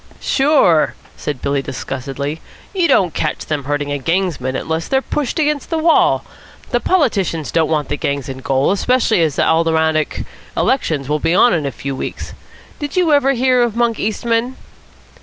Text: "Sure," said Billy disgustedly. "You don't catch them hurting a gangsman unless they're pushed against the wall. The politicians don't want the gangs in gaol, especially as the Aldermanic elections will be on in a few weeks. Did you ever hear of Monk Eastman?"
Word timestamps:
"Sure," 0.19 0.95
said 1.15 1.43
Billy 1.43 1.61
disgustedly. 1.61 2.41
"You 2.73 2.87
don't 2.87 3.13
catch 3.13 3.45
them 3.45 3.65
hurting 3.65 3.91
a 3.93 3.99
gangsman 3.99 4.55
unless 4.55 4.87
they're 4.87 4.99
pushed 4.99 5.37
against 5.37 5.69
the 5.69 5.77
wall. 5.77 6.25
The 6.71 6.79
politicians 6.79 7.51
don't 7.51 7.69
want 7.69 7.87
the 7.87 7.97
gangs 7.97 8.27
in 8.27 8.39
gaol, 8.39 8.71
especially 8.71 9.21
as 9.21 9.35
the 9.35 9.45
Aldermanic 9.45 10.25
elections 10.57 11.07
will 11.07 11.19
be 11.19 11.35
on 11.35 11.53
in 11.53 11.67
a 11.67 11.71
few 11.71 11.95
weeks. 11.95 12.33
Did 12.79 12.97
you 12.97 13.13
ever 13.13 13.33
hear 13.33 13.61
of 13.61 13.75
Monk 13.75 13.99
Eastman?" 13.99 14.55